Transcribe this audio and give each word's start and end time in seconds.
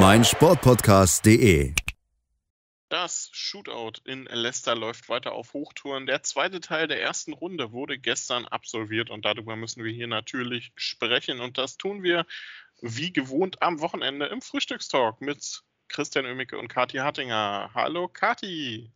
meinsportpodcast.de. 0.00 1.74
Das 2.88 3.30
Shootout 3.32 4.00
in 4.04 4.26
Leicester 4.30 4.76
läuft 4.76 5.08
weiter 5.08 5.32
auf 5.32 5.54
Hochtouren. 5.54 6.06
Der 6.06 6.22
zweite 6.22 6.60
Teil 6.60 6.86
der 6.86 7.02
ersten 7.02 7.32
Runde 7.32 7.72
wurde 7.72 7.98
gestern 7.98 8.46
absolviert 8.46 9.10
und 9.10 9.24
darüber 9.24 9.56
müssen 9.56 9.82
wir 9.82 9.90
hier 9.90 10.06
natürlich 10.06 10.70
sprechen. 10.76 11.40
Und 11.40 11.58
das 11.58 11.78
tun 11.78 12.04
wir 12.04 12.26
wie 12.80 13.12
gewohnt 13.12 13.60
am 13.60 13.80
Wochenende 13.80 14.26
im 14.26 14.40
Frühstückstalk 14.40 15.20
mit 15.20 15.64
Christian 15.88 16.26
Oemicke 16.26 16.56
und 16.58 16.68
Kathi 16.68 16.98
Hattinger. 16.98 17.70
Hallo 17.74 18.06
Kathi. 18.06 18.92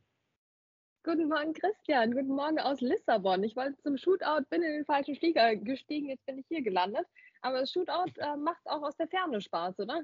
Guten 1.03 1.29
Morgen, 1.29 1.53
Christian. 1.53 2.13
Guten 2.13 2.29
Morgen 2.29 2.61
aus 2.61 2.81
Lissabon. 2.81 3.43
Ich 3.43 3.57
wollte 3.57 3.77
zum 3.83 3.99
Shootout, 3.99 4.45
bin 4.51 4.63
in 4.63 4.71
den 4.73 4.85
falschen 4.85 5.17
Flieger 5.17 5.57
gestiegen, 5.57 6.11
jetzt 6.11 6.25
bin 6.27 6.39
ich 6.39 6.47
hier 6.47 6.63
gelandet. 6.63 7.07
Aber 7.41 7.59
das 7.59 7.73
Shootout 7.73 8.13
äh, 8.19 8.37
macht 8.37 8.65
auch 8.67 8.83
aus 8.83 8.97
der 8.97 9.09
Ferne 9.09 9.41
Spaß, 9.41 9.81
oder? 9.81 10.03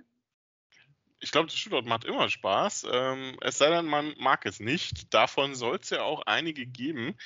Ich 1.21 1.33
glaube, 1.33 1.49
das 1.49 1.57
Shootout 1.57 1.89
macht 1.89 2.05
immer 2.05 2.29
Spaß. 2.29 2.87
Ähm, 2.91 3.37
es 3.41 3.59
sei 3.59 3.71
denn, 3.71 3.87
man 3.87 4.15
mag 4.19 4.47
es 4.47 4.61
nicht. 4.61 5.13
Davon 5.13 5.55
soll 5.55 5.77
es 5.77 5.91
ja 5.91 6.03
auch 6.03 6.23
einige 6.27 6.67
geben. 6.67 7.17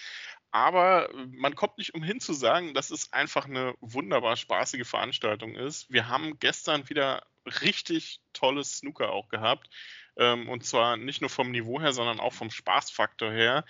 Aber 0.51 1.11
man 1.15 1.55
kommt 1.55 1.79
nicht 1.79 1.95
umhin 1.95 2.21
zu 2.21 2.35
sagen, 2.35 2.75
dass 2.75 2.91
es 2.91 3.13
einfach 3.13 3.47
eine 3.47 3.75
wunderbar 3.81 4.37
spaßige 4.37 4.87
Veranstaltung 4.87 5.57
ist. 5.57 5.91
Wir 5.91 6.09
haben 6.09 6.39
gestern 6.39 6.89
wieder 6.89 7.27
richtig 7.63 8.21
tolles 8.33 8.79
Snooker 8.79 9.11
auch 9.11 9.29
gehabt. 9.29 9.69
Ähm, 10.17 10.49
und 10.49 10.65
zwar 10.65 10.97
nicht 10.97 11.21
nur 11.23 11.31
vom 11.31 11.51
Niveau 11.51 11.81
her, 11.81 11.93
sondern 11.93 12.21
auch 12.21 12.35
vom 12.35 12.51
Spaßfaktor 12.51 13.33
her. 13.33 13.65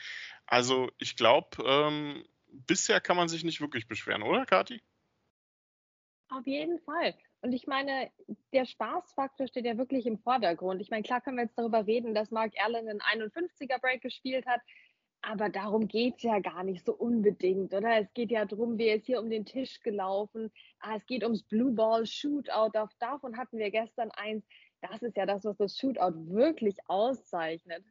Also 0.47 0.91
ich 0.99 1.17
glaube, 1.17 1.63
ähm, 1.65 2.25
bisher 2.49 3.01
kann 3.01 3.17
man 3.17 3.29
sich 3.29 3.45
nicht 3.45 3.61
wirklich 3.61 3.87
beschweren, 3.87 4.23
oder 4.23 4.45
Kati? 4.45 4.83
Auf 6.35 6.47
jeden 6.47 6.79
Fall. 6.81 7.15
Und 7.43 7.53
ich 7.53 7.67
meine, 7.67 8.11
der 8.53 8.65
Spaßfaktor 8.65 9.49
steht 9.49 9.67
ja 9.67 9.77
wirklich 9.77 10.07
im 10.07 10.19
Vordergrund. 10.19 10.81
Ich 10.81 10.91
meine, 10.91 11.03
klar 11.03 11.21
können 11.21 11.37
wir 11.37 11.45
jetzt 11.45 11.59
darüber 11.59 11.87
reden, 11.87 12.15
dass 12.15 12.31
Mark 12.31 12.53
Allen 12.65 12.89
einen 12.89 13.01
51er 13.01 13.81
Break 13.81 14.01
gespielt 14.01 14.47
hat, 14.47 14.61
aber 15.21 15.51
darum 15.51 15.89
geht 15.89 16.17
es 16.17 16.23
ja 16.23 16.41
gar 16.41 16.65
nicht 16.65 16.85
so 16.85 16.95
unbedingt, 16.95 17.75
oder? 17.75 18.01
Es 18.01 18.13
geht 18.15 18.31
ja 18.31 18.45
darum, 18.47 18.79
wer 18.79 18.97
ist 18.97 19.07
hier 19.07 19.21
um 19.21 19.29
den 19.29 19.45
Tisch 19.45 19.81
gelaufen. 19.81 20.51
Ah, 20.81 20.97
es 20.97 21.07
geht 21.07 21.23
ums 21.23 21.43
Blue 21.43 21.73
Ball 21.73 22.07
Shootout. 22.07 22.71
Davon 22.99 23.37
hatten 23.37 23.59
wir 23.59 23.71
gestern 23.71 24.11
eins. 24.13 24.45
Das 24.81 25.03
ist 25.03 25.17
ja 25.17 25.27
das, 25.27 25.45
was 25.45 25.57
das 25.59 25.77
Shootout 25.77 26.15
wirklich 26.29 26.79
auszeichnet. 26.87 27.85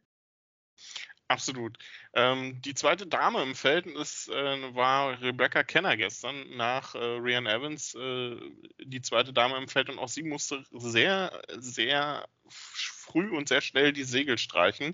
Absolut. 1.32 1.78
Ähm, 2.14 2.62
die 2.62 2.74
zweite 2.74 3.08
Dame 3.08 3.42
im 3.42 3.56
Feld 3.56 3.86
ist, 3.86 4.28
äh, 4.28 4.76
war 4.76 5.22
Rebecca 5.22 5.64
Kenner 5.64 5.96
gestern 5.96 6.58
nach 6.58 6.94
äh, 6.94 6.98
Rian 7.00 7.46
Evans, 7.48 7.96
äh, 7.96 8.36
die 8.84 9.02
zweite 9.02 9.32
Dame 9.32 9.56
im 9.58 9.70
Feld 9.70 9.90
und 9.90 9.98
auch 9.98 10.10
sie 10.10 10.24
musste 10.24 10.66
sehr, 10.74 11.42
sehr 11.58 12.28
früh 12.50 13.30
und 13.32 13.48
sehr 13.48 13.62
schnell 13.62 13.94
die 13.94 14.04
Segel 14.04 14.38
streichen. 14.38 14.94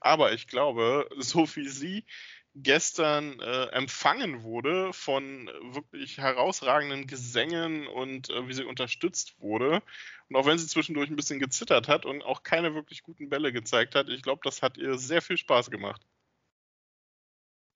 Aber 0.00 0.32
ich 0.32 0.46
glaube, 0.46 1.06
so 1.18 1.46
wie 1.54 1.68
sie 1.68 2.06
gestern 2.54 3.40
äh, 3.40 3.66
empfangen 3.72 4.42
wurde 4.42 4.92
von 4.92 5.50
wirklich 5.72 6.18
herausragenden 6.18 7.06
Gesängen 7.06 7.86
und 7.86 8.30
äh, 8.30 8.48
wie 8.48 8.54
sie 8.54 8.64
unterstützt 8.64 9.40
wurde. 9.40 9.82
Und 10.28 10.36
auch 10.36 10.46
wenn 10.46 10.58
sie 10.58 10.66
zwischendurch 10.66 11.10
ein 11.10 11.16
bisschen 11.16 11.40
gezittert 11.40 11.88
hat 11.88 12.06
und 12.06 12.22
auch 12.22 12.42
keine 12.42 12.74
wirklich 12.74 13.02
guten 13.02 13.28
Bälle 13.28 13.52
gezeigt 13.52 13.94
hat, 13.94 14.08
ich 14.08 14.22
glaube, 14.22 14.40
das 14.44 14.62
hat 14.62 14.78
ihr 14.78 14.96
sehr 14.98 15.20
viel 15.20 15.36
Spaß 15.36 15.70
gemacht. 15.70 16.06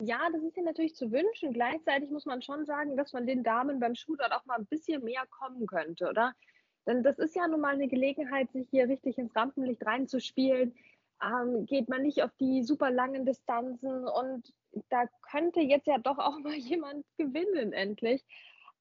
Ja, 0.01 0.21
das 0.33 0.43
ist 0.45 0.57
ja 0.57 0.63
natürlich 0.63 0.95
zu 0.95 1.11
wünschen. 1.11 1.53
Gleichzeitig 1.53 2.11
muss 2.11 2.25
man 2.25 2.41
schon 2.41 2.65
sagen, 2.65 2.97
dass 2.97 3.11
von 3.11 3.27
den 3.27 3.43
Damen 3.43 3.81
beim 3.81 3.97
Shootout 3.97 4.33
auch 4.33 4.47
mal 4.47 4.59
ein 4.59 4.67
bisschen 4.67 5.03
mehr 5.03 5.25
kommen 5.29 5.67
könnte, 5.67 6.09
oder? 6.09 6.35
Denn 6.87 7.03
das 7.03 7.19
ist 7.19 7.35
ja 7.35 7.49
nun 7.49 7.61
mal 7.61 7.75
eine 7.75 7.89
Gelegenheit, 7.89 8.51
sich 8.53 8.69
hier 8.71 8.89
richtig 8.89 9.19
ins 9.19 9.35
Rampenlicht 9.35 9.85
reinzuspielen. 9.85 10.73
Ähm, 11.21 11.67
geht 11.67 11.89
man 11.89 12.03
nicht 12.03 12.23
auf 12.23 12.31
die 12.39 12.63
super 12.63 12.93
langen 12.93 13.27
Distanzen 13.27 14.07
und 14.07 14.55
da 14.89 15.07
könnte 15.31 15.61
jetzt 15.61 15.87
ja 15.87 15.99
doch 15.99 16.19
auch 16.19 16.39
mal 16.43 16.55
jemand 16.55 17.07
gewinnen, 17.17 17.73
endlich. 17.73 18.25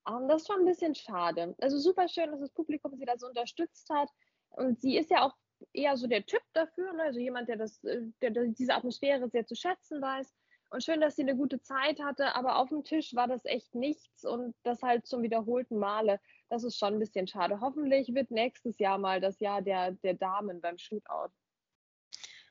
Ähm, 0.07 0.27
das 0.27 0.41
ist 0.41 0.47
schon 0.47 0.59
ein 0.59 0.65
bisschen 0.65 0.95
schade. 0.95 1.55
Also 1.59 1.77
super 1.77 2.07
schön, 2.07 2.31
dass 2.31 2.39
das 2.39 2.51
Publikum 2.51 2.95
sie 2.95 3.05
da 3.05 3.17
so 3.17 3.27
unterstützt 3.27 3.89
hat. 3.89 4.09
Und 4.49 4.79
sie 4.79 4.97
ist 4.97 5.11
ja 5.11 5.23
auch 5.25 5.33
eher 5.73 5.97
so 5.97 6.07
der 6.07 6.25
Typ 6.25 6.41
dafür, 6.53 6.93
ne? 6.93 7.03
also 7.03 7.19
jemand, 7.19 7.49
der, 7.49 7.57
das, 7.57 7.83
äh, 7.83 8.01
der, 8.21 8.31
der 8.31 8.47
diese 8.47 8.73
Atmosphäre 8.73 9.29
sehr 9.29 9.45
zu 9.45 9.55
schätzen 9.55 10.01
weiß. 10.01 10.33
Und 10.69 10.83
schön, 10.83 10.99
dass 10.99 11.15
sie 11.15 11.21
eine 11.21 11.37
gute 11.37 11.61
Zeit 11.61 12.01
hatte, 12.01 12.35
aber 12.35 12.57
auf 12.57 12.69
dem 12.69 12.83
Tisch 12.83 13.15
war 13.15 13.27
das 13.27 13.45
echt 13.45 13.73
nichts 13.73 14.25
und 14.25 14.53
das 14.63 14.81
halt 14.81 15.05
zum 15.05 15.23
wiederholten 15.23 15.77
Male. 15.77 16.19
Das 16.49 16.65
ist 16.65 16.77
schon 16.77 16.95
ein 16.95 16.99
bisschen 16.99 17.25
schade. 17.25 17.61
Hoffentlich 17.61 18.13
wird 18.13 18.31
nächstes 18.31 18.77
Jahr 18.77 18.97
mal 18.97 19.21
das 19.21 19.39
Jahr 19.39 19.61
der, 19.61 19.91
der 19.91 20.15
Damen 20.15 20.59
beim 20.59 20.77
Shootout. 20.77 21.31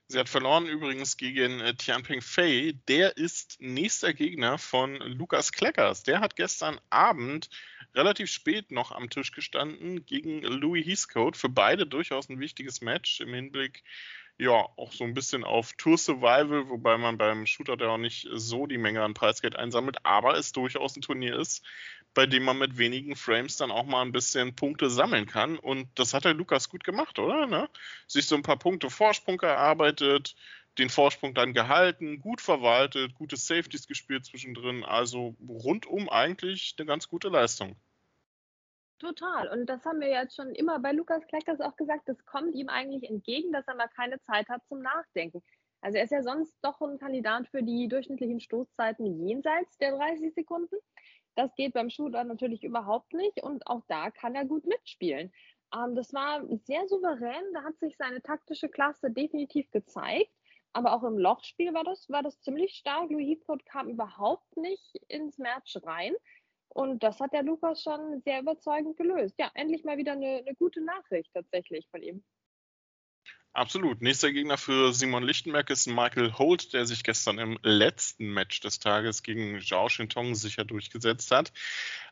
Sie 0.09 0.19
hat 0.21 0.29
verloren 0.29 0.67
übrigens 0.67 1.17
gegen 1.17 1.61
äh, 1.61 1.75
Tianping 1.75 2.21
Fei. 2.21 2.75
Der 2.87 3.17
ist 3.17 3.57
nächster 3.61 4.15
Gegner 4.15 4.57
von 4.57 4.95
Lukas 4.97 5.51
Kleckers. 5.51 6.05
Der 6.05 6.21
hat 6.21 6.37
gestern 6.37 6.81
Abend 6.91 7.51
relativ 7.93 8.31
spät 8.31 8.71
noch 8.71 8.93
am 8.93 9.11
Tisch 9.11 9.33
gestanden 9.33 10.07
gegen 10.07 10.43
Louis 10.43 10.87
Heathcote. 10.87 11.37
Für 11.37 11.49
beide 11.49 11.87
durchaus 11.87 12.29
ein 12.29 12.39
wichtiges 12.39 12.81
Match 12.81 13.21
im 13.21 13.35
Hinblick 13.35 13.83
ja, 14.39 14.69
auch 14.77 14.93
so 14.93 15.05
ein 15.05 15.15
bisschen 15.15 15.45
auf 15.45 15.73
Tour 15.75 15.97
Survival, 15.97 16.69
wobei 16.69 16.99
man 16.99 17.17
beim 17.17 17.47
Shooter 17.47 17.79
ja 17.81 17.89
auch 17.89 17.99
nicht 17.99 18.29
so 18.33 18.67
die 18.67 18.79
Menge 18.79 19.03
an 19.03 19.15
Preisgeld 19.15 19.57
einsammelt, 19.57 20.05
aber 20.05 20.37
es 20.37 20.53
durchaus 20.53 20.95
ein 20.95 21.03
Turnier 21.03 21.39
ist, 21.39 21.65
bei 22.17 22.25
dem 22.25 22.45
man 22.45 22.57
mit 22.57 22.79
wenigen 22.79 23.15
Frames 23.15 23.59
dann 23.59 23.71
auch 23.71 23.85
mal 23.85 24.01
ein 24.01 24.11
bisschen 24.11 24.57
Punkte 24.57 24.89
sammeln 24.89 25.27
kann. 25.27 25.59
Und 25.59 25.87
das 25.97 26.15
hat 26.15 26.25
der 26.25 26.33
Lukas 26.33 26.71
gut 26.71 26.83
gemacht, 26.83 27.19
oder? 27.19 27.47
Ne? 27.47 27.69
Sich 28.07 28.27
so 28.27 28.35
ein 28.37 28.43
paar 28.43 28.59
Punkte 28.59 28.89
Vorsprung 28.89 29.39
erarbeitet, 29.43 30.35
den 30.79 30.89
Vorsprung 30.89 31.35
dann 31.35 31.53
gehalten, 31.53 32.21
gut 32.21 32.41
verwaltet, 32.41 33.15
gute 33.15 33.37
Safeties 33.37 33.87
gespielt 33.87 34.25
zwischendrin. 34.25 34.83
Also 34.83 35.37
rundum 35.47 36.09
eigentlich 36.09 36.75
eine 36.79 36.87
ganz 36.87 37.07
gute 37.07 37.29
Leistung. 37.29 37.77
Total. 38.99 39.49
Und 39.49 39.67
das 39.67 39.85
haben 39.85 40.01
wir 40.01 40.09
jetzt 40.09 40.37
schon 40.37 40.55
immer 40.55 40.79
bei 40.79 40.93
Lukas 40.93 41.27
Kleckers 41.27 41.61
auch 41.61 41.77
gesagt, 41.77 42.09
das 42.09 42.25
kommt 42.25 42.55
ihm 42.55 42.71
eigentlich 42.71 43.11
entgegen, 43.11 43.53
dass 43.53 43.69
er 43.69 43.75
mal 43.75 43.89
keine 43.89 44.23
Zeit 44.23 44.49
hat 44.49 44.67
zum 44.69 44.81
Nachdenken. 44.81 45.43
Also 45.83 45.99
er 45.99 46.05
ist 46.05 46.13
ja 46.13 46.23
sonst 46.23 46.57
doch 46.63 46.81
ein 46.81 46.99
Kandidat 46.99 47.47
für 47.49 47.63
die 47.63 47.89
durchschnittlichen 47.89 48.41
Stoßzeiten 48.41 49.27
jenseits 49.27 49.77
der 49.77 49.95
30 49.97 50.35
Sekunden. 50.35 50.77
Das 51.37 51.55
geht 51.55 51.75
beim 51.75 51.91
Shooter 51.91 52.25
natürlich 52.25 52.65
überhaupt 52.65 53.13
nicht 53.13 53.43
und 53.43 53.67
auch 53.67 53.83
da 53.89 54.11
kann 54.11 54.35
er 54.35 54.45
gut 54.45 54.67
mitspielen. 54.67 55.33
Ähm, 55.75 55.95
das 55.95 56.13
war 56.13 56.43
sehr 56.65 56.89
souverän, 56.89 57.45
da 57.53 57.63
hat 57.63 57.79
sich 57.79 57.97
seine 57.97 58.23
taktische 58.23 58.69
Klasse 58.69 59.11
definitiv 59.11 59.71
gezeigt. 59.71 60.33
Aber 60.73 60.93
auch 60.93 61.05
im 61.05 61.17
Lochspiel 61.17 61.73
war 61.73 61.85
das, 61.85 62.11
war 62.11 62.23
das 62.23 62.39
ziemlich 62.43 62.75
stark. 62.75 63.11
Louis 63.11 63.27
Heathcote 63.27 63.65
kam 63.65 63.89
überhaupt 63.89 64.57
nicht 64.59 64.95
ins 65.09 65.39
Match 65.39 65.79
rein. 65.85 66.15
Und 66.69 67.03
das 67.03 67.19
hat 67.21 67.33
der 67.33 67.43
Lukas 67.43 67.83
schon 67.83 68.21
sehr 68.21 68.41
überzeugend 68.41 68.99
gelöst. 68.99 69.35
Ja, 69.39 69.51
endlich 69.55 69.85
mal 69.85 69.97
wieder 69.97 70.13
eine, 70.13 70.43
eine 70.47 70.55
gute 70.55 70.83
Nachricht 70.83 71.33
tatsächlich 71.33 71.89
von 71.91 72.03
ihm. 72.03 72.23
Absolut. 73.57 74.03
Nächster 74.03 74.33
Gegner 74.33 74.59
für 74.59 74.93
Simon 74.93 75.23
Lichtenberg 75.23 75.71
ist 75.71 75.87
Michael 75.87 76.35
Holt, 76.35 76.75
der 76.75 76.85
sich 76.85 77.03
gestern 77.03 77.39
im 77.39 77.59
letzten 77.63 78.27
Match 78.35 78.61
des 78.61 78.81
Tages 78.81 79.23
gegen 79.23 79.63
Zhao 79.63 79.89
Shintong 79.89 80.35
sicher 80.35 80.67
durchgesetzt 80.67 81.31
hat. 81.31 81.55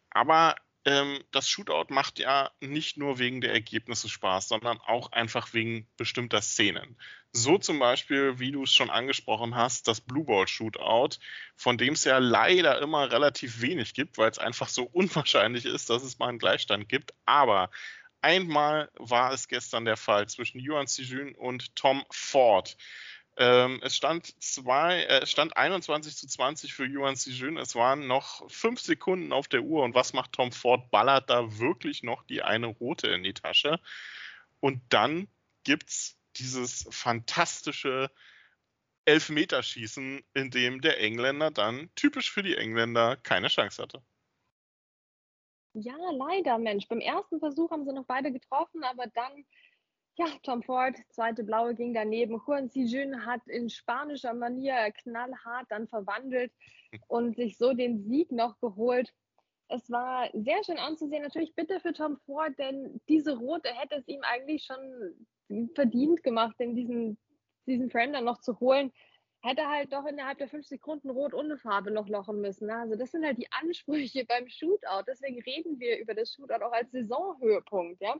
Aber 0.08 0.56
ähm, 0.86 1.22
das 1.32 1.46
Shootout 1.46 1.92
macht 1.92 2.18
ja 2.18 2.50
nicht 2.60 2.96
nur 2.96 3.18
wegen 3.18 3.42
der 3.42 3.52
Ergebnisse 3.52 4.08
Spaß, 4.08 4.48
sondern 4.48 4.78
auch 4.78 5.12
einfach 5.12 5.52
wegen 5.52 5.86
bestimmter 5.98 6.40
Szenen. 6.40 6.96
So 7.30 7.58
zum 7.58 7.78
Beispiel, 7.78 8.38
wie 8.38 8.50
du 8.50 8.62
es 8.62 8.72
schon 8.72 8.88
angesprochen 8.88 9.54
hast, 9.54 9.86
das 9.86 10.00
Blue 10.00 10.24
Ball 10.24 10.48
Shootout, 10.48 11.18
von 11.56 11.76
dem 11.76 11.92
es 11.92 12.04
ja 12.04 12.16
leider 12.16 12.80
immer 12.80 13.12
relativ 13.12 13.60
wenig 13.60 13.92
gibt, 13.92 14.16
weil 14.16 14.30
es 14.30 14.38
einfach 14.38 14.70
so 14.70 14.84
unwahrscheinlich 14.92 15.66
ist, 15.66 15.90
dass 15.90 16.02
es 16.02 16.18
mal 16.18 16.28
einen 16.28 16.38
Gleichstand 16.38 16.88
gibt. 16.88 17.12
Aber 17.26 17.68
einmal 18.24 18.90
war 18.94 19.32
es 19.32 19.48
gestern 19.48 19.84
der 19.84 19.98
Fall 19.98 20.26
zwischen 20.28 20.58
Yuan 20.58 20.86
Sijun 20.86 21.34
und 21.34 21.76
Tom 21.76 22.04
Ford. 22.10 22.76
Ähm, 23.36 23.80
es 23.82 23.96
stand, 23.96 24.42
zwei, 24.42 25.04
äh, 25.04 25.26
stand 25.26 25.56
21 25.56 26.16
zu 26.16 26.26
20 26.26 26.72
für 26.72 26.86
Yuan 26.86 27.16
Sijun. 27.16 27.58
Es 27.58 27.74
waren 27.74 28.06
noch 28.06 28.50
fünf 28.50 28.80
Sekunden 28.80 29.32
auf 29.32 29.48
der 29.48 29.62
Uhr. 29.62 29.82
Und 29.84 29.94
was 29.94 30.14
macht 30.14 30.32
Tom 30.32 30.52
Ford? 30.52 30.90
Ballert 30.90 31.28
da 31.28 31.58
wirklich 31.58 32.02
noch 32.02 32.22
die 32.24 32.42
eine 32.42 32.66
rote 32.66 33.08
in 33.08 33.22
die 33.22 33.34
Tasche. 33.34 33.78
Und 34.60 34.80
dann 34.88 35.28
gibt 35.64 35.90
es 35.90 36.16
dieses 36.36 36.86
fantastische 36.90 38.10
Elfmeterschießen, 39.04 40.24
in 40.32 40.50
dem 40.50 40.80
der 40.80 41.00
Engländer 41.00 41.50
dann 41.50 41.90
typisch 41.94 42.30
für 42.30 42.42
die 42.42 42.56
Engländer 42.56 43.16
keine 43.16 43.48
Chance 43.48 43.82
hatte. 43.82 44.02
Ja, 45.74 45.96
leider, 46.12 46.58
Mensch. 46.58 46.86
Beim 46.88 47.00
ersten 47.00 47.40
Versuch 47.40 47.70
haben 47.70 47.84
sie 47.84 47.92
noch 47.92 48.06
beide 48.06 48.30
getroffen, 48.30 48.84
aber 48.84 49.06
dann, 49.08 49.44
ja, 50.16 50.26
Tom 50.44 50.62
Ford, 50.62 50.94
zweite 51.10 51.42
Blaue 51.42 51.74
ging 51.74 51.92
daneben. 51.92 52.40
Juan 52.46 52.68
Sijun 52.68 53.26
hat 53.26 53.40
in 53.48 53.68
spanischer 53.68 54.34
Manier 54.34 54.92
knallhart 55.02 55.66
dann 55.70 55.88
verwandelt 55.88 56.52
und 57.08 57.34
sich 57.34 57.58
so 57.58 57.72
den 57.72 58.04
Sieg 58.04 58.30
noch 58.30 58.58
geholt. 58.60 59.12
Es 59.68 59.90
war 59.90 60.30
sehr 60.32 60.62
schön 60.62 60.78
anzusehen. 60.78 61.22
Natürlich 61.22 61.56
bitte 61.56 61.80
für 61.80 61.92
Tom 61.92 62.18
Ford, 62.18 62.52
denn 62.56 63.00
diese 63.08 63.36
Rote 63.36 63.70
hätte 63.70 63.96
es 63.96 64.06
ihm 64.06 64.20
eigentlich 64.22 64.64
schon 64.64 65.68
verdient 65.74 66.22
gemacht, 66.22 66.54
in 66.58 66.76
diesen, 66.76 67.18
diesen 67.66 67.90
Frame 67.90 68.12
dann 68.12 68.24
noch 68.24 68.38
zu 68.38 68.60
holen 68.60 68.92
hätte 69.44 69.68
halt 69.68 69.92
doch 69.92 70.06
innerhalb 70.06 70.38
der 70.38 70.48
fünf 70.48 70.66
Sekunden 70.66 71.10
rot 71.10 71.34
ohne 71.34 71.58
Farbe 71.58 71.90
noch 71.90 72.08
lochen 72.08 72.40
müssen. 72.40 72.66
Ne? 72.66 72.76
Also 72.76 72.96
das 72.96 73.10
sind 73.10 73.24
halt 73.24 73.38
die 73.38 73.52
Ansprüche 73.52 74.24
beim 74.28 74.48
Shootout. 74.48 75.04
Deswegen 75.06 75.40
reden 75.42 75.78
wir 75.78 75.98
über 75.98 76.14
das 76.14 76.32
Shootout 76.32 76.64
auch 76.64 76.72
als 76.72 76.90
Saisonhöhepunkt, 76.92 78.00
ja. 78.00 78.16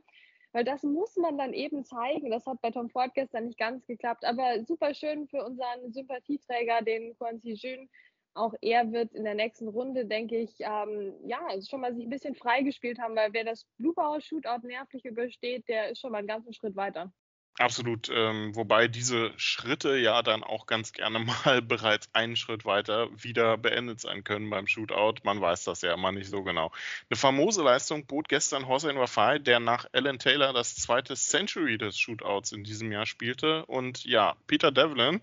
Weil 0.51 0.63
das 0.63 0.83
muss 0.83 1.17
man 1.17 1.37
dann 1.37 1.53
eben 1.53 1.83
zeigen. 1.83 2.29
Das 2.29 2.45
hat 2.45 2.61
bei 2.61 2.71
Tom 2.71 2.89
Ford 2.89 3.13
gestern 3.13 3.47
nicht 3.47 3.57
ganz 3.57 3.85
geklappt. 3.87 4.23
Aber 4.23 4.63
super 4.65 4.93
schön 4.93 5.27
für 5.27 5.43
unseren 5.43 5.91
Sympathieträger, 5.91 6.81
den 6.81 7.17
Quanzi 7.17 7.53
Jun. 7.53 7.89
Auch 8.35 8.53
er 8.61 8.91
wird 8.91 9.13
in 9.13 9.23
der 9.23 9.33
nächsten 9.33 9.67
Runde, 9.67 10.05
denke 10.05 10.37
ich, 10.37 10.55
ähm, 10.59 11.13
ja, 11.25 11.39
schon 11.67 11.81
mal 11.81 11.95
sich 11.95 12.05
ein 12.05 12.09
bisschen 12.09 12.35
freigespielt 12.35 12.99
haben, 12.99 13.15
weil 13.15 13.33
wer 13.33 13.45
das 13.45 13.65
Blue 13.77 13.93
Power 13.93 14.21
Shootout 14.21 14.67
nervlich 14.67 15.05
übersteht, 15.05 15.67
der 15.69 15.89
ist 15.89 16.01
schon 16.01 16.11
mal 16.11 16.19
einen 16.19 16.27
ganzen 16.27 16.53
Schritt 16.53 16.75
weiter. 16.75 17.11
Absolut, 17.57 18.09
ähm, 18.09 18.53
wobei 18.53 18.89
diese 18.89 19.31
Schritte 19.37 19.95
ja 19.95 20.21
dann 20.21 20.43
auch 20.43 20.65
ganz 20.65 20.91
gerne 20.91 21.19
mal 21.45 21.61
bereits 21.61 22.09
einen 22.13 22.35
Schritt 22.35 22.65
weiter 22.65 23.07
wieder 23.11 23.57
beendet 23.57 24.01
sein 24.01 24.25
können 24.25 24.49
beim 24.49 24.67
Shootout. 24.67 25.21
Man 25.23 25.39
weiß 25.39 25.63
das 25.63 25.81
ja 25.81 25.93
immer 25.93 26.11
nicht 26.11 26.29
so 26.29 26.43
genau. 26.43 26.71
Eine 27.09 27.17
famose 27.17 27.63
Leistung 27.63 28.05
bot 28.07 28.27
gestern 28.27 28.67
Hossein 28.67 28.99
Wafai, 28.99 29.39
der 29.39 29.61
nach 29.61 29.85
Alan 29.93 30.19
Taylor 30.19 30.51
das 30.51 30.75
zweite 30.75 31.15
Century 31.15 31.77
des 31.77 31.97
Shootouts 31.97 32.51
in 32.51 32.65
diesem 32.65 32.91
Jahr 32.91 33.05
spielte. 33.05 33.65
Und 33.67 34.03
ja, 34.03 34.35
Peter 34.47 34.71
Devlin, 34.73 35.21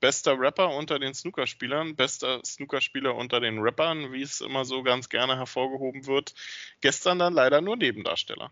bester 0.00 0.38
Rapper 0.38 0.70
unter 0.70 0.98
den 0.98 1.12
Snookerspielern, 1.12 1.94
bester 1.94 2.40
Snookerspieler 2.42 3.14
unter 3.14 3.40
den 3.40 3.58
Rappern, 3.58 4.12
wie 4.12 4.22
es 4.22 4.40
immer 4.40 4.64
so 4.64 4.82
ganz 4.82 5.10
gerne 5.10 5.36
hervorgehoben 5.36 6.06
wird. 6.06 6.32
Gestern 6.80 7.18
dann 7.18 7.34
leider 7.34 7.60
nur 7.60 7.76
Nebendarsteller. 7.76 8.50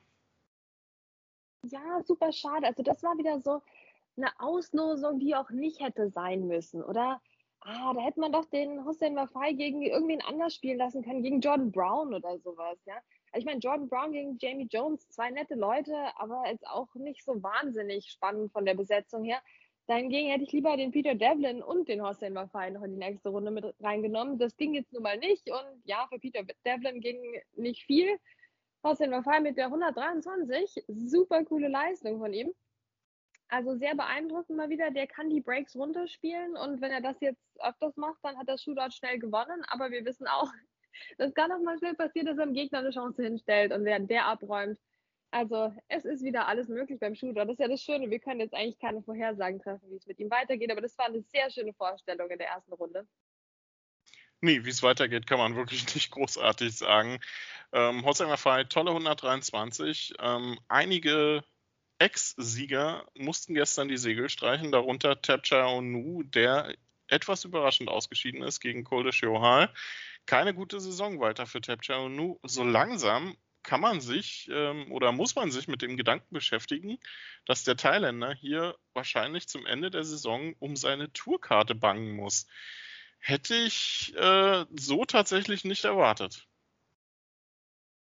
Ja, 1.66 2.02
super 2.05 2.32
schade. 2.32 2.66
Also 2.66 2.82
das 2.82 3.02
war 3.02 3.16
wieder 3.16 3.40
so 3.40 3.62
eine 4.16 4.28
Auslosung, 4.38 5.19
die 5.19 5.34
auch 5.34 5.50
nicht 5.50 5.81
hätte 5.81 6.11
sein 6.11 6.46
müssen, 6.46 6.82
oder? 6.82 7.20
Ah, 7.61 7.94
da 7.94 8.00
hätte 8.02 8.20
man 8.20 8.32
doch 8.32 8.44
den 8.44 8.84
Hussein 8.84 9.16
Wafai 9.16 9.55
gegen 9.55 9.82
irgendwen 9.82 10.20
anders 10.20 10.55
spielen 10.55 10.76
lassen 10.78 11.02
können, 11.02 11.22
gegen 11.22 11.40
Jordan 11.40 11.72
Brown 11.72 12.12
oder 12.12 12.38
sowas, 12.38 12.78
ja. 12.84 12.94
Also 13.32 13.38
ich 13.38 13.44
meine, 13.46 13.61
Jordan 13.61 13.88
Brown 13.88 14.12
gegen 14.12 14.37
Jamie 14.38 14.69
Jones, 14.70 15.08
zwei 15.08 15.31
nette 15.31 15.55
Leute, 15.55 15.96
aber 16.16 16.44
jetzt 16.46 16.66
auch 16.69 16.94
nicht 16.94 17.25
so 17.25 17.43
wahnsinnig 17.43 18.06
spannend 18.11 18.52
von 18.52 18.66
der 18.66 18.75
Besetzung 18.75 19.25
her. 19.25 19.40
Dahingegen 19.87 20.31
hätte 20.31 20.44
ich 20.44 20.52
lieber 20.52 20.76
den 20.76 20.93
Peter 20.93 21.14
Devlin 21.14 21.62
und 21.62 21.88
den 21.88 22.02
Hossein 22.02 22.34
Wafai 22.34 22.70
noch 22.70 22.82
in 22.82 22.93
die 22.93 22.99
nächste 22.99 23.31
Runde 23.31 23.50
mit 23.50 23.75
reingenommen. 23.81 24.38
Das 24.38 24.56
ging 24.56 24.75
jetzt 24.75 24.93
nun 24.93 25.02
mal 25.02 25.19
nicht 25.19 25.50
und 25.50 25.82
ja, 25.84 26.06
für 26.11 26.19
Peter 26.19 26.43
Devlin 26.64 27.00
ging 27.00 27.19
nicht 27.56 27.82
viel. 27.84 28.19
Hossein 28.84 29.10
Wafai 29.10 29.40
mit 29.40 29.56
der 29.56 29.66
123, 29.66 30.84
super 30.88 31.42
coole 31.44 31.69
Leistung 31.69 32.19
von 32.19 32.34
ihm. 32.34 32.52
Also 33.48 33.76
sehr 33.76 33.94
beeindruckend 33.94 34.58
mal 34.58 34.69
wieder. 34.69 34.90
Der 34.90 35.06
kann 35.06 35.31
die 35.31 35.40
Breaks 35.40 35.75
runterspielen 35.75 36.54
und 36.56 36.81
wenn 36.82 36.90
er 36.90 37.00
das 37.00 37.19
jetzt 37.20 37.40
öfters 37.60 37.96
macht, 37.96 38.19
dann 38.22 38.36
hat 38.36 38.48
das 38.48 38.62
Shootout 38.62 38.90
schnell 38.90 39.19
gewonnen. 39.19 39.64
Aber 39.69 39.90
wir 39.90 40.04
wissen 40.04 40.26
auch, 40.26 40.50
das 41.19 41.32
kann 41.34 41.50
auch 41.50 41.60
mal 41.60 41.78
schnell 41.78 41.94
passieren, 41.94 42.26
dass 42.26 42.38
er 42.38 42.46
dem 42.46 42.54
Gegner 42.54 42.81
eine 42.81 42.90
Chance 42.90 43.22
hinstellt 43.22 43.72
und 43.72 43.84
während 43.84 44.10
der 44.10 44.26
abräumt. 44.26 44.78
Also 45.30 45.75
es 45.88 46.04
ist 46.04 46.22
wieder 46.22 46.46
alles 46.46 46.69
möglich 46.69 47.00
beim 47.00 47.14
Shootout. 47.14 47.46
Das 47.46 47.52
ist 47.52 47.60
ja 47.60 47.69
das 47.69 47.82
Schöne. 47.82 48.10
Wir 48.10 48.20
können 48.20 48.40
jetzt 48.40 48.54
eigentlich 48.54 48.78
keine 48.78 49.02
Vorhersagen 49.02 49.60
treffen, 49.60 49.90
wie 49.90 49.96
es 49.96 50.06
mit 50.06 50.20
ihm 50.20 50.30
weitergeht. 50.30 50.70
Aber 50.70 50.82
das 50.82 50.96
war 50.98 51.06
eine 51.06 51.22
sehr 51.22 51.50
schöne 51.50 51.72
Vorstellung 51.72 52.30
in 52.30 52.38
der 52.38 52.48
ersten 52.48 52.72
Runde. 52.75 53.06
Nee, 54.40 54.64
wie 54.64 54.70
es 54.70 54.82
weitergeht, 54.82 55.26
kann 55.26 55.38
man 55.38 55.56
wirklich 55.56 55.94
nicht 55.94 56.10
großartig 56.10 56.76
sagen. 56.76 57.20
Ähm, 57.72 58.04
Holzheimer 58.04 58.36
Fall, 58.36 58.66
tolle 58.66 58.90
123. 58.90 60.14
Ähm, 60.20 60.58
einige 60.69 61.42
Ex-Sieger 61.98 63.06
mussten 63.16 63.54
gestern 63.54 63.88
die 63.88 63.96
Segel 63.96 64.28
streichen, 64.28 64.72
darunter 64.72 65.20
Tapcha 65.22 65.66
Onu, 65.66 66.22
der 66.25 66.75
etwas 67.08 67.44
überraschend 67.44 67.88
ausgeschieden 67.88 68.42
ist 68.42 68.60
gegen 68.60 68.84
Kolde 68.84 69.12
Shohal. 69.12 69.72
Keine 70.26 70.54
gute 70.54 70.80
Saison 70.80 71.20
weiter 71.20 71.46
für 71.46 71.60
Tapcha 71.60 71.98
Onu. 71.98 72.38
So 72.42 72.64
langsam 72.64 73.37
kann 73.62 73.80
man 73.80 74.00
sich 74.00 74.48
ähm, 74.52 74.92
oder 74.92 75.12
muss 75.12 75.34
man 75.34 75.50
sich 75.50 75.69
mit 75.69 75.82
dem 75.82 75.96
Gedanken 75.96 76.34
beschäftigen, 76.34 76.98
dass 77.46 77.64
der 77.64 77.76
Thailänder 77.76 78.34
hier 78.34 78.76
wahrscheinlich 78.92 79.48
zum 79.48 79.66
Ende 79.66 79.90
der 79.90 80.04
Saison 80.04 80.54
um 80.58 80.76
seine 80.76 81.12
Tourkarte 81.12 81.75
bangen 81.75 82.14
muss. 82.14 82.46
Hätte 83.26 83.55
ich 83.55 84.15
äh, 84.19 84.67
so 84.79 85.06
tatsächlich 85.06 85.65
nicht 85.65 85.87
erwartet. 85.87 86.47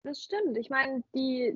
Das 0.01 0.24
stimmt. 0.24 0.57
Ich 0.57 0.71
meine, 0.71 1.04
die, 1.13 1.56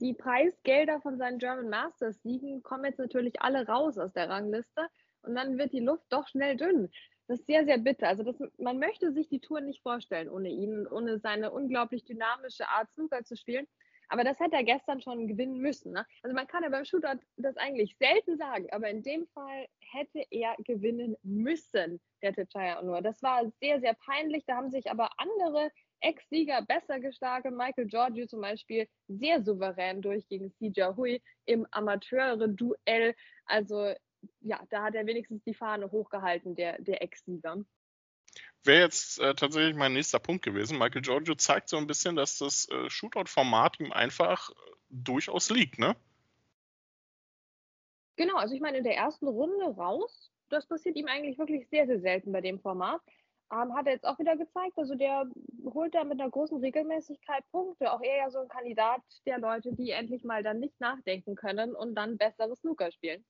die 0.00 0.14
Preisgelder 0.14 1.00
von 1.00 1.16
seinen 1.16 1.38
German 1.38 1.68
Masters 1.68 2.20
Siegen 2.24 2.60
kommen 2.64 2.86
jetzt 2.86 2.98
natürlich 2.98 3.40
alle 3.40 3.68
raus 3.68 3.98
aus 3.98 4.12
der 4.14 4.28
Rangliste 4.28 4.88
und 5.22 5.36
dann 5.36 5.58
wird 5.58 5.72
die 5.72 5.78
Luft 5.78 6.06
doch 6.08 6.26
schnell 6.26 6.56
dünn. 6.56 6.90
Das 7.28 7.38
ist 7.38 7.46
sehr, 7.46 7.64
sehr 7.64 7.78
bitter. 7.78 8.08
Also 8.08 8.24
das, 8.24 8.36
man 8.58 8.80
möchte 8.80 9.12
sich 9.12 9.28
die 9.28 9.40
Tour 9.40 9.60
nicht 9.60 9.80
vorstellen 9.80 10.28
ohne 10.28 10.48
ihn, 10.48 10.88
ohne 10.88 11.20
seine 11.20 11.52
unglaublich 11.52 12.04
dynamische 12.04 12.68
Art 12.68 12.90
Snooker 12.94 13.22
zu 13.22 13.36
spielen. 13.36 13.68
Aber 14.08 14.24
das 14.24 14.38
hätte 14.40 14.56
er 14.56 14.64
gestern 14.64 15.00
schon 15.00 15.28
gewinnen 15.28 15.58
müssen. 15.58 15.92
Ne? 15.92 16.06
Also 16.22 16.34
man 16.34 16.46
kann 16.46 16.62
ja 16.62 16.70
beim 16.70 16.84
Shootout 16.84 17.20
das 17.36 17.56
eigentlich 17.56 17.96
selten 17.98 18.38
sagen, 18.38 18.66
aber 18.72 18.88
in 18.88 19.02
dem 19.02 19.26
Fall 19.28 19.66
hätte 19.80 20.22
er 20.30 20.56
gewinnen 20.64 21.16
müssen, 21.22 22.00
der 22.22 22.32
Techaya 22.32 22.82
nur. 22.82 23.02
Das 23.02 23.22
war 23.22 23.50
sehr, 23.60 23.80
sehr 23.80 23.94
peinlich. 23.94 24.44
Da 24.46 24.56
haben 24.56 24.70
sich 24.70 24.90
aber 24.90 25.10
andere 25.18 25.70
Ex-Sieger 26.00 26.62
besser 26.62 27.00
geschlagen. 27.00 27.56
Michael 27.56 27.86
Giorgio 27.86 28.26
zum 28.26 28.40
Beispiel 28.40 28.88
sehr 29.08 29.42
souverän 29.42 30.00
durch 30.00 30.26
gegen 30.28 30.50
Sija 30.58 30.96
Hui 30.96 31.20
im 31.44 31.66
Amateure-Duell. 31.70 33.14
Also 33.46 33.92
ja, 34.40 34.60
da 34.70 34.84
hat 34.84 34.94
er 34.94 35.06
wenigstens 35.06 35.42
die 35.44 35.54
Fahne 35.54 35.90
hochgehalten, 35.90 36.54
der, 36.54 36.80
der 36.80 37.02
Ex-Sieger 37.02 37.64
wäre 38.64 38.82
jetzt 38.82 39.20
äh, 39.20 39.34
tatsächlich 39.34 39.74
mein 39.74 39.92
nächster 39.92 40.18
Punkt 40.18 40.44
gewesen. 40.44 40.78
Michael 40.78 41.02
Giorgio 41.02 41.34
zeigt 41.34 41.68
so 41.68 41.76
ein 41.76 41.86
bisschen, 41.86 42.16
dass 42.16 42.38
das 42.38 42.68
äh, 42.68 42.88
Shootout-Format 42.90 43.80
ihm 43.80 43.92
einfach 43.92 44.50
äh, 44.50 44.54
durchaus 44.90 45.50
liegt, 45.50 45.78
ne? 45.78 45.96
Genau, 48.16 48.36
also 48.36 48.54
ich 48.54 48.60
meine, 48.60 48.78
in 48.78 48.84
der 48.84 48.96
ersten 48.96 49.28
Runde 49.28 49.64
raus, 49.76 50.32
das 50.48 50.66
passiert 50.66 50.96
ihm 50.96 51.06
eigentlich 51.06 51.38
wirklich 51.38 51.68
sehr, 51.68 51.86
sehr 51.86 52.00
selten 52.00 52.32
bei 52.32 52.40
dem 52.40 52.58
Format. 52.60 53.00
Ähm, 53.52 53.74
hat 53.74 53.86
er 53.86 53.92
jetzt 53.92 54.04
auch 54.04 54.18
wieder 54.18 54.36
gezeigt, 54.36 54.76
also 54.76 54.94
der 54.94 55.24
holt 55.64 55.94
da 55.94 56.04
mit 56.04 56.20
einer 56.20 56.28
großen 56.28 56.58
Regelmäßigkeit 56.58 57.44
Punkte. 57.50 57.92
Auch 57.92 58.02
er 58.02 58.16
ja 58.16 58.30
so 58.30 58.40
ein 58.40 58.48
Kandidat 58.48 59.00
der 59.24 59.38
Leute, 59.38 59.72
die 59.72 59.90
endlich 59.90 60.24
mal 60.24 60.42
dann 60.42 60.58
nicht 60.58 60.78
nachdenken 60.80 61.34
können 61.34 61.74
und 61.74 61.94
dann 61.94 62.18
besseres 62.18 62.58
Snooker 62.60 62.90
spielen. 62.92 63.24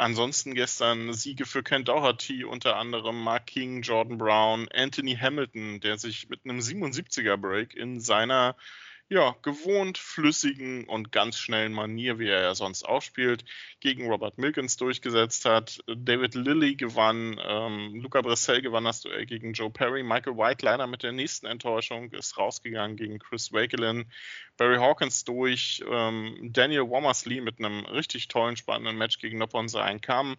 Ansonsten 0.00 0.54
gestern 0.54 1.12
Siege 1.12 1.44
für 1.44 1.62
Ken 1.62 1.84
Doherty, 1.84 2.42
unter 2.44 2.76
anderem 2.76 3.22
Mark 3.22 3.48
King, 3.48 3.82
Jordan 3.82 4.16
Brown, 4.16 4.66
Anthony 4.72 5.14
Hamilton, 5.14 5.78
der 5.80 5.98
sich 5.98 6.30
mit 6.30 6.40
einem 6.44 6.60
77er 6.60 7.36
Break 7.36 7.74
in 7.74 8.00
seiner 8.00 8.56
ja, 9.12 9.34
gewohnt 9.42 9.98
flüssigen 9.98 10.84
und 10.84 11.10
ganz 11.10 11.36
schnellen 11.36 11.72
Manier, 11.72 12.20
wie 12.20 12.28
er 12.28 12.42
ja 12.42 12.54
sonst 12.54 12.84
auch 12.84 13.02
spielt, 13.02 13.44
gegen 13.80 14.08
Robert 14.08 14.38
Milkins 14.38 14.76
durchgesetzt 14.76 15.46
hat. 15.46 15.80
David 15.88 16.36
Lilly 16.36 16.76
gewann, 16.76 17.40
ähm, 17.44 18.00
Luca 18.00 18.22
Bressel 18.22 18.62
gewann 18.62 18.84
das 18.84 19.00
Duell 19.00 19.26
gegen 19.26 19.52
Joe 19.52 19.68
Perry. 19.68 20.04
Michael 20.04 20.36
White 20.36 20.64
leider 20.64 20.86
mit 20.86 21.02
der 21.02 21.10
nächsten 21.10 21.46
Enttäuschung 21.46 22.12
ist 22.12 22.38
rausgegangen 22.38 22.96
gegen 22.96 23.18
Chris 23.18 23.52
Wakelin. 23.52 24.06
Barry 24.56 24.76
Hawkins 24.76 25.24
durch, 25.24 25.82
ähm, 25.90 26.36
Daniel 26.52 26.88
Womersley 26.88 27.40
mit 27.40 27.58
einem 27.58 27.84
richtig 27.86 28.28
tollen, 28.28 28.56
spannenden 28.56 28.96
Match 28.96 29.18
gegen 29.18 29.38
Noppon 29.38 29.68
Sein 29.68 30.00
kam. 30.00 30.36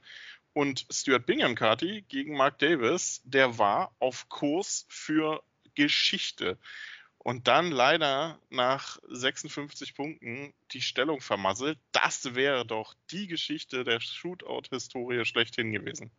Und 0.54 0.86
Stuart 0.90 1.26
Bingham 1.26 1.56
Carty 1.56 2.06
gegen 2.08 2.38
Mark 2.38 2.58
Davis, 2.60 3.22
der 3.26 3.58
war 3.58 3.94
auf 4.00 4.30
Kurs 4.30 4.86
für 4.88 5.44
Geschichte 5.76 6.58
und 7.24 7.48
dann 7.48 7.72
leider 7.72 8.40
nach 8.50 9.00
56 9.10 9.96
Punkten 9.96 10.54
die 10.72 10.82
Stellung 10.82 11.22
vermasselt. 11.22 11.78
Das 11.92 12.36
wäre 12.36 12.66
doch 12.66 12.96
die 13.12 13.28
Geschichte 13.28 13.84
der 13.84 14.00
Shootout-Historie 14.00 15.26
schlechthin 15.26 15.72
gewesen. 15.72 16.12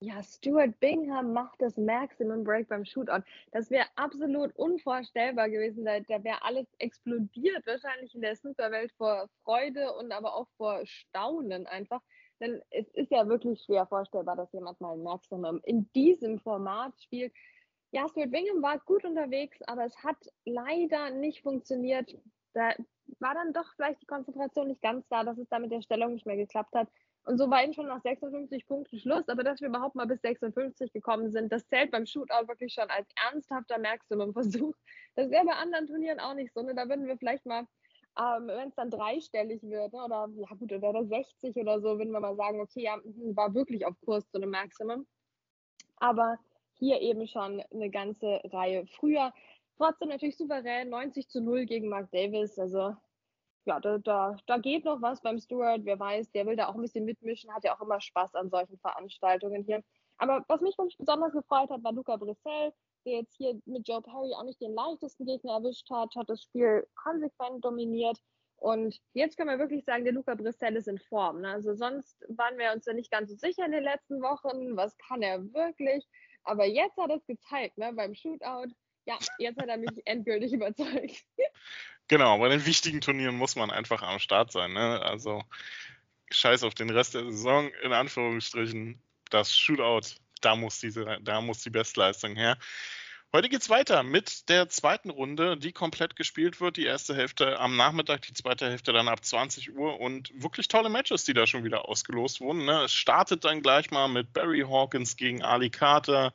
Ja, 0.00 0.20
Stuart 0.20 0.80
Bingham 0.80 1.32
macht 1.32 1.62
das 1.62 1.76
Maximum 1.76 2.42
Break 2.42 2.66
beim 2.68 2.84
Shootout. 2.84 3.22
Das 3.52 3.70
wäre 3.70 3.86
absolut 3.94 4.52
unvorstellbar 4.56 5.48
gewesen. 5.48 5.84
Da, 5.84 6.00
da 6.00 6.24
wäre 6.24 6.42
alles 6.42 6.66
explodiert, 6.78 7.64
wahrscheinlich 7.66 8.12
in 8.12 8.20
der 8.20 8.34
Snookerwelt 8.34 8.90
vor 8.98 9.28
Freude 9.44 9.92
und 9.92 10.10
aber 10.10 10.34
auch 10.34 10.48
vor 10.56 10.84
Staunen 10.86 11.68
einfach. 11.68 12.00
Denn 12.40 12.60
es 12.70 12.88
ist 12.94 13.12
ja 13.12 13.28
wirklich 13.28 13.62
schwer 13.62 13.86
vorstellbar, 13.86 14.34
dass 14.34 14.52
jemand 14.52 14.80
mal 14.80 14.94
ein 14.94 15.04
Maximum 15.04 15.60
in 15.62 15.88
diesem 15.92 16.40
Format 16.40 17.00
spielt. 17.00 17.32
Ja, 17.92 18.08
Stuart 18.08 18.30
Bingham 18.30 18.62
war 18.62 18.78
gut 18.80 19.04
unterwegs, 19.04 19.60
aber 19.66 19.84
es 19.84 19.96
hat 20.02 20.16
leider 20.46 21.10
nicht 21.10 21.42
funktioniert. 21.42 22.16
Da 22.54 22.74
war 23.20 23.34
dann 23.34 23.52
doch 23.52 23.70
vielleicht 23.76 24.00
die 24.00 24.06
Konzentration 24.06 24.68
nicht 24.68 24.80
ganz 24.80 25.06
da, 25.08 25.24
dass 25.24 25.36
es 25.36 25.48
da 25.50 25.58
mit 25.58 25.70
der 25.70 25.82
Stellung 25.82 26.14
nicht 26.14 26.24
mehr 26.24 26.36
geklappt 26.36 26.74
hat. 26.74 26.88
Und 27.24 27.36
so 27.38 27.50
war 27.50 27.62
eben 27.62 27.74
schon 27.74 27.86
nach 27.86 28.00
56 28.00 28.66
Punkten 28.66 28.98
Schluss. 28.98 29.28
Aber 29.28 29.44
dass 29.44 29.60
wir 29.60 29.68
überhaupt 29.68 29.94
mal 29.94 30.06
bis 30.06 30.22
56 30.22 30.92
gekommen 30.92 31.30
sind, 31.30 31.52
das 31.52 31.68
zählt 31.68 31.90
beim 31.90 32.06
Shootout 32.06 32.48
wirklich 32.48 32.72
schon 32.72 32.88
als 32.88 33.06
ernsthafter 33.30 33.78
Maximum-Versuch. 33.78 34.74
Das 35.14 35.30
wäre 35.30 35.44
bei 35.44 35.52
anderen 35.52 35.86
Turnieren 35.86 36.18
auch 36.18 36.34
nicht 36.34 36.52
so. 36.54 36.62
Ne? 36.62 36.74
Da 36.74 36.88
würden 36.88 37.06
wir 37.06 37.18
vielleicht 37.18 37.44
mal, 37.44 37.66
ähm, 38.18 38.46
wenn 38.46 38.68
es 38.70 38.74
dann 38.74 38.90
dreistellig 38.90 39.62
wird, 39.62 39.92
ne? 39.92 40.02
oder 40.02 40.28
ja 40.34 40.56
gut, 40.56 40.72
oder 40.72 41.04
60 41.04 41.54
oder 41.56 41.80
so, 41.80 41.98
würden 41.98 42.12
wir 42.12 42.20
mal 42.20 42.36
sagen, 42.36 42.58
okay, 42.60 42.84
ja, 42.84 42.98
war 43.34 43.54
wirklich 43.54 43.84
auf 43.84 43.94
Kurs 44.00 44.28
zu 44.30 44.38
einem 44.38 44.50
Maximum. 44.50 45.06
Aber 45.96 46.38
hier 46.82 47.00
eben 47.00 47.28
schon 47.28 47.62
eine 47.72 47.90
ganze 47.90 48.40
Reihe 48.52 48.84
früher. 48.98 49.32
Trotzdem 49.76 50.08
natürlich 50.08 50.36
souverän, 50.36 50.90
90 50.90 51.28
zu 51.28 51.40
0 51.40 51.64
gegen 51.64 51.88
Mark 51.88 52.10
Davis. 52.10 52.58
Also 52.58 52.96
ja, 53.66 53.78
da, 53.78 53.98
da, 53.98 54.36
da 54.46 54.58
geht 54.58 54.84
noch 54.84 55.00
was 55.00 55.22
beim 55.22 55.38
Stuart. 55.38 55.82
Wer 55.84 56.00
weiß, 56.00 56.32
der 56.32 56.44
will 56.44 56.56
da 56.56 56.66
auch 56.66 56.74
ein 56.74 56.82
bisschen 56.82 57.04
mitmischen, 57.04 57.54
hat 57.54 57.62
ja 57.62 57.76
auch 57.76 57.80
immer 57.80 58.00
Spaß 58.00 58.34
an 58.34 58.50
solchen 58.50 58.78
Veranstaltungen 58.78 59.62
hier. 59.62 59.84
Aber 60.18 60.44
was 60.48 60.60
mich 60.60 60.76
wirklich 60.76 60.98
besonders 60.98 61.32
gefreut 61.32 61.70
hat, 61.70 61.84
war 61.84 61.92
Luca 61.92 62.16
Brissell, 62.16 62.72
der 63.06 63.12
jetzt 63.20 63.36
hier 63.36 63.60
mit 63.64 63.86
Joe 63.86 64.02
Perry 64.02 64.34
auch 64.34 64.42
nicht 64.42 64.60
den 64.60 64.74
leichtesten 64.74 65.24
Gegner 65.24 65.52
erwischt 65.52 65.88
hat, 65.88 66.12
hat 66.16 66.28
das 66.28 66.42
Spiel 66.42 66.84
konsequent 66.96 67.64
dominiert. 67.64 68.18
Und 68.56 69.00
jetzt 69.12 69.36
können 69.36 69.50
wir 69.50 69.58
wirklich 69.60 69.84
sagen, 69.84 70.02
der 70.02 70.14
Luca 70.14 70.34
Brissell 70.34 70.74
ist 70.74 70.88
in 70.88 70.98
Form. 70.98 71.42
Ne? 71.42 71.48
Also 71.48 71.74
sonst 71.74 72.24
waren 72.28 72.58
wir 72.58 72.72
uns 72.72 72.86
ja 72.86 72.92
nicht 72.92 73.10
ganz 73.12 73.30
so 73.30 73.36
sicher 73.36 73.66
in 73.66 73.72
den 73.72 73.84
letzten 73.84 74.20
Wochen, 74.20 74.76
was 74.76 74.96
kann 74.98 75.22
er 75.22 75.42
wirklich. 75.52 76.04
Aber 76.44 76.66
jetzt 76.66 76.96
hat 76.96 77.10
er 77.10 77.16
es 77.16 77.26
gezeigt, 77.26 77.78
ne? 77.78 77.92
beim 77.92 78.14
Shootout. 78.14 78.72
Ja, 79.04 79.18
jetzt 79.38 79.60
hat 79.60 79.68
er 79.68 79.76
mich 79.76 79.90
endgültig 80.04 80.52
überzeugt. 80.52 81.24
Genau, 82.08 82.38
bei 82.38 82.48
den 82.48 82.66
wichtigen 82.66 83.00
Turnieren 83.00 83.36
muss 83.36 83.56
man 83.56 83.70
einfach 83.70 84.02
am 84.02 84.18
Start 84.18 84.52
sein. 84.52 84.72
Ne? 84.72 85.00
Also 85.02 85.42
scheiß 86.30 86.62
auf 86.64 86.74
den 86.74 86.90
Rest 86.90 87.14
der 87.14 87.24
Saison, 87.24 87.70
in 87.82 87.92
Anführungsstrichen. 87.92 89.00
Das 89.30 89.56
Shootout, 89.56 90.16
da 90.40 90.56
muss, 90.56 90.80
diese, 90.80 91.18
da 91.22 91.40
muss 91.40 91.62
die 91.62 91.70
Bestleistung 91.70 92.36
her. 92.36 92.58
Heute 93.34 93.48
geht 93.48 93.62
es 93.62 93.70
weiter 93.70 94.02
mit 94.02 94.50
der 94.50 94.68
zweiten 94.68 95.08
Runde, 95.08 95.56
die 95.56 95.72
komplett 95.72 96.16
gespielt 96.16 96.60
wird. 96.60 96.76
Die 96.76 96.84
erste 96.84 97.14
Hälfte 97.14 97.58
am 97.58 97.78
Nachmittag, 97.78 98.20
die 98.20 98.34
zweite 98.34 98.68
Hälfte 98.68 98.92
dann 98.92 99.08
ab 99.08 99.24
20 99.24 99.74
Uhr 99.74 99.98
und 100.00 100.30
wirklich 100.34 100.68
tolle 100.68 100.90
Matches, 100.90 101.24
die 101.24 101.32
da 101.32 101.46
schon 101.46 101.64
wieder 101.64 101.88
ausgelost 101.88 102.42
wurden. 102.42 102.66
Ne? 102.66 102.82
Es 102.82 102.92
startet 102.92 103.46
dann 103.46 103.62
gleich 103.62 103.90
mal 103.90 104.06
mit 104.08 104.34
Barry 104.34 104.66
Hawkins 104.68 105.16
gegen 105.16 105.42
Ali 105.42 105.70
Carter. 105.70 106.34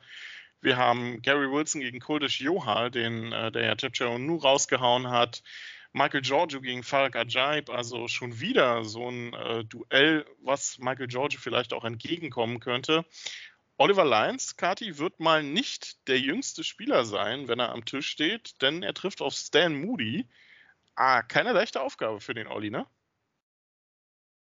Wir 0.60 0.76
haben 0.76 1.22
Gary 1.22 1.48
Wilson 1.48 1.82
gegen 1.82 2.00
Kuldish 2.00 2.40
Johal, 2.40 2.90
den 2.90 3.30
äh, 3.30 3.52
der 3.52 3.64
ja 3.64 3.74
Tipcho 3.76 4.18
Nu 4.18 4.34
rausgehauen 4.34 5.08
hat. 5.08 5.44
Michael 5.92 6.22
Giorgio 6.22 6.60
gegen 6.60 6.82
Farag 6.82 7.14
Ajaib, 7.14 7.70
also 7.70 8.08
schon 8.08 8.40
wieder 8.40 8.84
so 8.84 9.08
ein 9.08 9.32
äh, 9.34 9.64
Duell, 9.64 10.26
was 10.42 10.78
Michael 10.78 11.06
Giorgio 11.06 11.40
vielleicht 11.40 11.72
auch 11.72 11.84
entgegenkommen 11.84 12.58
könnte. 12.58 13.04
Oliver 13.80 14.04
Lyons, 14.04 14.56
Kati, 14.56 14.98
wird 14.98 15.20
mal 15.20 15.44
nicht 15.44 16.08
der 16.08 16.18
jüngste 16.18 16.64
Spieler 16.64 17.04
sein, 17.04 17.46
wenn 17.46 17.60
er 17.60 17.70
am 17.70 17.84
Tisch 17.84 18.08
steht, 18.08 18.60
denn 18.60 18.82
er 18.82 18.92
trifft 18.92 19.22
auf 19.22 19.34
Stan 19.34 19.72
Moody. 19.72 20.28
Ah, 20.96 21.22
keine 21.22 21.52
leichte 21.52 21.80
Aufgabe 21.80 22.20
für 22.20 22.34
den 22.34 22.48
Olli, 22.48 22.70
ne? 22.70 22.86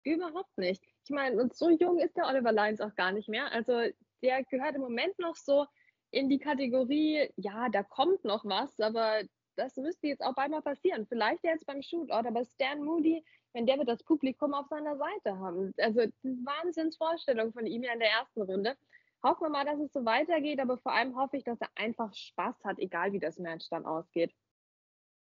Überhaupt 0.03 0.55
nicht. 0.55 0.83
Ich 1.03 1.09
meine, 1.09 1.41
und 1.41 1.55
so 1.55 1.71
jung 1.71 1.97
ist 1.97 2.15
der 2.15 2.27
Oliver 2.27 2.51
Lyons 2.51 2.79
auch 2.79 2.93
gar 2.93 3.11
nicht 3.11 3.27
mehr. 3.27 3.51
Also 3.51 3.73
der 4.21 4.43
gehört 4.43 4.75
im 4.75 4.81
Moment 4.81 5.17
noch 5.17 5.35
so 5.35 5.65
in 6.11 6.29
die 6.29 6.37
Kategorie, 6.37 7.27
ja, 7.35 7.69
da 7.69 7.81
kommt 7.81 8.23
noch 8.23 8.45
was, 8.45 8.79
aber 8.79 9.23
das 9.55 9.75
müsste 9.77 10.07
jetzt 10.07 10.21
auch 10.21 10.35
mal 10.35 10.61
passieren. 10.61 11.07
Vielleicht 11.07 11.43
jetzt 11.43 11.65
beim 11.65 11.81
Shootout, 11.81 12.27
aber 12.27 12.45
Stan 12.45 12.83
Moody, 12.83 13.25
wenn 13.53 13.65
der 13.65 13.79
wird 13.79 13.87
das 13.87 14.03
Publikum 14.03 14.53
auf 14.53 14.67
seiner 14.67 14.95
Seite 14.95 15.39
haben. 15.39 15.73
Also 15.79 16.01
Wahnsinnsvorstellung 16.21 17.51
von 17.51 17.65
ihm 17.65 17.81
ja 17.81 17.93
in 17.93 17.99
der 17.99 18.11
ersten 18.11 18.43
Runde. 18.43 18.77
Hoffen 19.23 19.43
wir 19.43 19.49
mal, 19.49 19.65
dass 19.65 19.79
es 19.79 19.93
so 19.93 20.03
weitergeht, 20.05 20.59
aber 20.59 20.77
vor 20.77 20.93
allem 20.93 21.15
hoffe 21.15 21.37
ich, 21.37 21.45
dass 21.45 21.59
er 21.61 21.69
einfach 21.75 22.13
Spaß 22.13 22.55
hat, 22.65 22.77
egal 22.79 23.13
wie 23.13 23.19
das 23.19 23.39
Match 23.39 23.69
dann 23.69 23.85
ausgeht. 23.85 24.33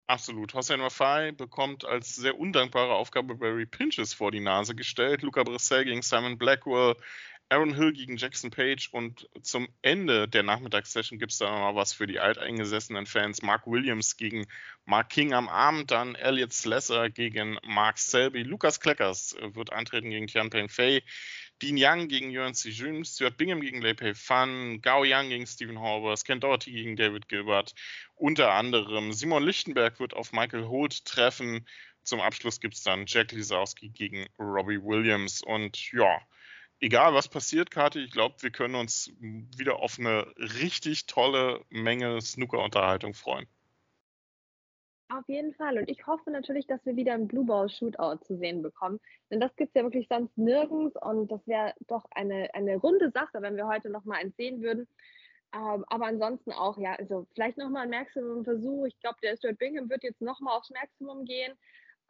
Absolut. 0.07 0.53
Hossein 0.55 0.81
Wafai 0.81 1.33
bekommt 1.33 1.85
als 1.85 2.14
sehr 2.14 2.38
undankbare 2.38 2.95
Aufgabe 2.95 3.37
Barry 3.37 3.64
Pinches 3.64 4.12
vor 4.12 4.31
die 4.31 4.41
Nase 4.41 4.75
gestellt. 4.75 5.23
Luca 5.23 5.43
Brissell 5.43 5.85
gegen 5.85 6.03
Simon 6.03 6.37
Blackwell, 6.37 6.97
Aaron 7.49 7.75
Hill 7.75 7.93
gegen 7.93 8.17
Jackson 8.17 8.50
Page 8.50 8.88
und 8.93 9.29
zum 9.43 9.69
Ende 9.83 10.29
der 10.29 10.43
Nachmittagssession 10.43 11.19
gibt 11.19 11.33
es 11.33 11.38
dann 11.38 11.59
noch 11.59 11.75
was 11.75 11.93
für 11.93 12.07
die 12.07 12.21
alteingesessenen 12.21 13.07
Fans. 13.07 13.43
Mark 13.43 13.67
Williams 13.67 14.17
gegen 14.17 14.47
Mark 14.87 15.11
King 15.11 15.33
am 15.33 15.49
Abend, 15.49 15.91
dann 15.91 16.14
Elliot 16.14 16.53
Slesser 16.53 17.11
gegen 17.11 17.59
Mark 17.62 17.99
Selby. 17.99 18.43
Lukas 18.43 18.81
Kleckers 18.81 19.37
wird 19.41 19.73
antreten 19.73 20.11
gegen 20.11 20.26
Tian 20.26 20.50
Peng 20.50 20.69
Fei. 20.69 21.03
Dean 21.63 21.77
Young 21.79 22.09
gegen 22.09 22.31
Yuan 22.31 22.53
Jun, 22.53 23.05
Stuart 23.05 23.37
Bingham 23.37 23.61
gegen 23.61 23.81
Lei 23.81 23.95
Pei 23.95 24.15
Fan, 24.15 24.81
Gao 24.83 25.05
Yang 25.05 25.29
gegen 25.29 25.47
Stephen 25.47 25.79
Horbers, 25.79 26.25
Ken 26.25 26.41
Doherty 26.41 26.73
gegen 26.73 26.97
David 26.97 27.29
Gilbert. 27.29 27.75
Unter 28.17 28.53
anderem 28.53 29.13
Simon 29.13 29.45
Lichtenberg 29.45 30.01
wird 30.01 30.15
auf 30.15 30.33
Michael 30.33 30.67
Holt 30.67 31.05
treffen. 31.05 31.67
Zum 32.03 32.21
Abschluss 32.21 32.61
gibt 32.61 32.75
es 32.75 32.83
dann 32.83 33.05
Jack 33.07 33.33
Lisowski 33.33 33.89
gegen 33.89 34.27
Robbie 34.39 34.83
Williams. 34.83 35.43
Und 35.43 35.93
ja, 35.93 36.21
egal 36.81 37.15
was 37.15 37.29
passiert, 37.29 37.71
Kati, 37.71 38.01
ich 38.01 38.11
glaube, 38.11 38.37
wir 38.41 38.51
können 38.51 38.75
uns 38.75 39.13
wieder 39.21 39.77
auf 39.77 39.99
eine 39.99 40.27
richtig 40.37 41.07
tolle 41.07 41.65
Menge 41.71 42.21
Snooker-Unterhaltung 42.21 43.15
freuen. 43.15 43.47
Auf 45.09 45.29
jeden 45.29 45.55
Fall. 45.55 45.79
Und 45.79 45.89
ich 45.89 46.07
hoffe 46.07 46.31
natürlich, 46.31 46.67
dass 46.67 46.85
wir 46.87 46.97
wieder 46.97 47.13
ein 47.13 47.29
Blue 47.29 47.45
Ball 47.45 47.69
Shootout 47.69 48.25
zu 48.25 48.37
sehen 48.37 48.63
bekommen. 48.63 49.01
Denn 49.31 49.39
das 49.39 49.55
gibt 49.57 49.71
es 49.71 49.75
ja 49.75 49.83
wirklich 49.85 50.09
sonst 50.09 50.37
nirgends. 50.37 50.97
Und 51.01 51.31
das 51.31 51.47
wäre 51.47 51.75
doch 51.87 52.05
eine, 52.11 52.53
eine 52.55 52.77
runde 52.77 53.11
Sache, 53.11 53.41
wenn 53.43 53.57
wir 53.57 53.67
heute 53.67 53.91
nochmal 53.91 54.21
eins 54.21 54.37
sehen 54.37 54.63
würden. 54.63 54.89
Ähm, 55.55 55.85
aber 55.89 56.07
ansonsten 56.07 56.53
auch, 56.53 56.79
ja, 56.79 56.95
also 56.95 57.27
vielleicht 57.35 57.59
nochmal 57.59 57.85
ein 57.85 57.91
Maximum-Versuch. 57.91 58.87
Ich 58.87 58.99
glaube, 59.01 59.19
der 59.23 59.37
Stuart 59.37 59.59
Bingham 59.59 59.89
wird 59.91 60.03
jetzt 60.03 60.23
nochmal 60.23 60.57
aufs 60.57 60.71
Maximum 60.71 61.25
gehen 61.25 61.53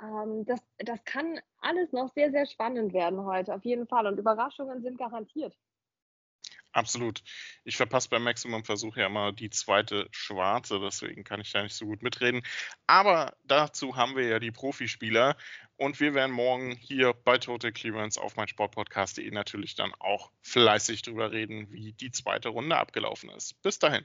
ähm, 0.01 0.45
das, 0.45 0.61
das 0.79 1.05
kann 1.05 1.41
alles 1.59 1.93
noch 1.93 2.13
sehr, 2.15 2.31
sehr 2.31 2.47
spannend 2.47 2.93
werden 2.93 3.25
heute, 3.25 3.55
auf 3.55 3.65
jeden 3.65 3.87
Fall. 3.87 4.07
Und 4.07 4.19
Überraschungen 4.19 4.83
sind 4.83 4.99
garantiert. 4.99 5.57
Absolut. 6.75 7.23
Ich 7.63 7.77
verpasse 7.77 8.09
beim 8.09 8.25
Maximum-Versuch 8.25 8.97
ja 8.97 9.07
immer 9.07 9.31
die 9.31 9.49
zweite 9.49 10.09
schwarze, 10.11 10.81
deswegen 10.81 11.23
kann 11.23 11.41
ich 11.41 11.53
da 11.53 11.63
nicht 11.63 11.77
so 11.77 11.87
gut 11.87 12.03
mitreden. 12.03 12.43
Aber 12.89 13.37
dazu 13.45 13.97
haben 13.97 14.17
wir 14.17 14.27
ja 14.27 14.41
die 14.41 14.51
Profispieler 14.51 15.37
und 15.77 16.01
wir 16.01 16.15
werden 16.15 16.33
morgen 16.33 16.73
hier 16.73 17.13
bei 17.13 17.39
Total 17.39 17.71
Clearance 17.71 18.21
auf 18.21 18.35
mein 18.35 18.49
Sportpodcast.de 18.49 19.31
natürlich 19.31 19.77
dann 19.77 19.95
auch 20.01 20.33
fleißig 20.43 21.03
drüber 21.03 21.31
reden, 21.31 21.71
wie 21.71 21.93
die 21.93 22.11
zweite 22.11 22.49
Runde 22.49 22.77
abgelaufen 22.77 23.31
ist. 23.31 23.63
Bis 23.63 23.79
dahin. 23.79 24.05